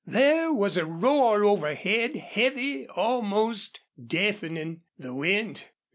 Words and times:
There 0.03 0.51
was 0.51 0.77
a 0.77 0.85
roar 0.87 1.43
overhead, 1.43 2.15
heavy, 2.15 2.87
almost 2.87 3.81
deafening. 4.07 4.81
The 4.97 5.13
wind! 5.13 5.65